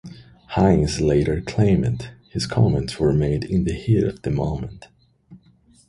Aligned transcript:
Heinze 0.55 0.99
later 0.99 1.41
claimed 1.41 2.09
his 2.27 2.47
comments 2.47 2.99
were 2.99 3.13
made 3.13 3.43
in 3.43 3.65
the 3.65 3.75
heat 3.75 4.03
of 4.03 4.23
the 4.23 4.31
moment. 4.31 4.87